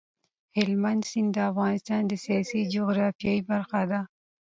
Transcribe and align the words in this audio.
هلمند 0.57 1.01
سیند 1.09 1.31
د 1.35 1.37
افغانستان 1.51 2.01
د 2.07 2.13
سیاسي 2.25 2.61
جغرافیه 2.73 3.45
برخه 3.51 3.81
ده. 3.91 4.01